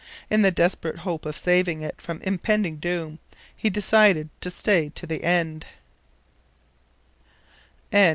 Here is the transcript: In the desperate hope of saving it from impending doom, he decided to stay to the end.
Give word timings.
In 0.31 0.41
the 0.41 0.49
desperate 0.49 0.97
hope 0.97 1.27
of 1.27 1.37
saving 1.37 1.83
it 1.83 2.01
from 2.01 2.21
impending 2.23 2.77
doom, 2.77 3.19
he 3.55 3.69
decided 3.69 4.29
to 4.41 4.49
stay 4.49 4.89
to 4.95 5.05
the 5.05 5.23
end. 5.23 5.63